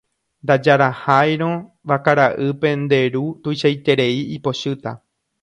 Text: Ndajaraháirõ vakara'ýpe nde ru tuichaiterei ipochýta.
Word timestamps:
Ndajaraháirõ 0.47 1.49
vakara'ýpe 1.91 2.71
nde 2.81 2.99
ru 3.17 3.23
tuichaiterei 3.43 4.19
ipochýta. 4.41 4.97